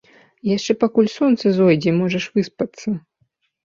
[0.51, 2.87] Яшчэ пакуль сонца зойдзе, можаш выспацца.